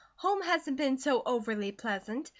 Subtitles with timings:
[0.15, 2.29] Home hasn't been so overly pleasant.